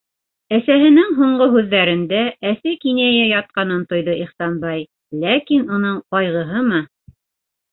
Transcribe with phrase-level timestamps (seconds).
[0.57, 2.21] -Әсәһенең һуңғы һүҙҙәрендә
[2.53, 4.83] әсе кинәйә ятҡанын тойҙо Ихсанбай,
[5.27, 6.83] ләкин уның ҡайғыһымы?